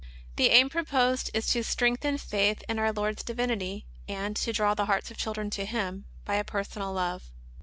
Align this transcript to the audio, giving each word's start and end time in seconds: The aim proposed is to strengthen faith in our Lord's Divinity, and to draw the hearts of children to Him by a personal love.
The 0.35 0.49
aim 0.49 0.67
proposed 0.69 1.29
is 1.31 1.45
to 1.53 1.61
strengthen 1.63 2.17
faith 2.17 2.63
in 2.67 2.79
our 2.79 2.91
Lord's 2.91 3.21
Divinity, 3.21 3.85
and 4.07 4.35
to 4.37 4.51
draw 4.51 4.73
the 4.73 4.87
hearts 4.87 5.11
of 5.11 5.17
children 5.17 5.51
to 5.51 5.63
Him 5.63 6.05
by 6.25 6.37
a 6.37 6.43
personal 6.43 6.91
love. 6.91 7.29